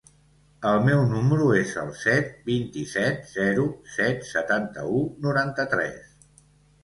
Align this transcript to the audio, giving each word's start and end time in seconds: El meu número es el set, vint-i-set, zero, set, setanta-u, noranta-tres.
El 0.67 0.79
meu 0.85 1.01
número 1.09 1.49
es 1.57 1.73
el 1.81 1.89
set, 2.03 2.31
vint-i-set, 2.47 3.19
zero, 3.33 3.65
set, 3.97 4.25
setanta-u, 4.31 5.03
noranta-tres. 5.27 6.11